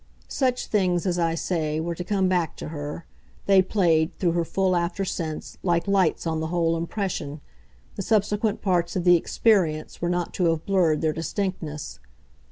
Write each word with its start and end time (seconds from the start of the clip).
Such 0.27 0.65
things, 0.65 1.05
as 1.05 1.19
I 1.19 1.35
say, 1.35 1.79
were 1.79 1.93
to 1.93 2.03
come 2.03 2.27
back 2.27 2.55
to 2.57 2.69
her 2.69 3.05
they 3.45 3.61
played, 3.61 4.17
through 4.17 4.31
her 4.31 4.43
full 4.43 4.75
after 4.75 5.05
sense, 5.05 5.59
like 5.61 5.87
lights 5.87 6.25
on 6.25 6.39
the 6.39 6.47
whole 6.47 6.75
impression; 6.75 7.39
the 7.97 8.01
subsequent 8.01 8.63
parts 8.63 8.95
of 8.95 9.03
the 9.03 9.15
experience 9.15 10.01
were 10.01 10.09
not 10.09 10.33
to 10.33 10.45
have 10.45 10.65
blurred 10.65 11.01
their 11.01 11.13
distinctness. 11.13 11.99